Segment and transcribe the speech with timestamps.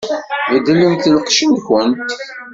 [0.53, 2.05] Beddlemt lqecc-nkent!